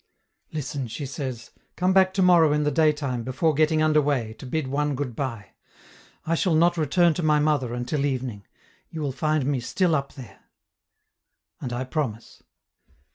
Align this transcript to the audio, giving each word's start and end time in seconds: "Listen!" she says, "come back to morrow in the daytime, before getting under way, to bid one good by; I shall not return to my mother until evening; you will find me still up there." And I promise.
"Listen!" 0.51 0.87
she 0.87 1.05
says, 1.05 1.51
"come 1.75 1.93
back 1.93 2.11
to 2.15 2.23
morrow 2.23 2.53
in 2.53 2.63
the 2.63 2.71
daytime, 2.71 3.21
before 3.23 3.53
getting 3.53 3.83
under 3.83 4.01
way, 4.01 4.33
to 4.39 4.47
bid 4.47 4.65
one 4.67 4.95
good 4.95 5.15
by; 5.15 5.51
I 6.25 6.33
shall 6.33 6.55
not 6.55 6.75
return 6.75 7.13
to 7.13 7.21
my 7.21 7.37
mother 7.39 7.75
until 7.75 8.03
evening; 8.07 8.47
you 8.89 8.99
will 9.01 9.11
find 9.11 9.45
me 9.45 9.59
still 9.59 9.93
up 9.93 10.13
there." 10.15 10.39
And 11.59 11.71
I 11.71 11.83
promise. 11.83 12.41